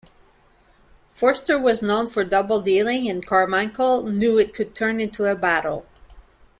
[1.11, 5.85] Forster was known for double-dealing, and Carmichael knew it could turn into a battle.